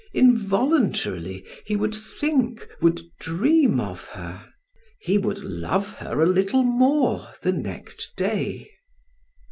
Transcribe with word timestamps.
Involuntarily 0.15 1.45
he 1.63 1.75
would 1.75 1.93
think, 1.93 2.67
would 2.81 3.03
dream 3.19 3.79
of 3.79 4.07
her; 4.07 4.47
he 4.99 5.19
would 5.19 5.43
love 5.43 5.93
her 5.97 6.21
a 6.21 6.25
little 6.25 6.63
more 6.63 7.27
the 7.43 7.51
next 7.53 8.13
day. 8.17 8.71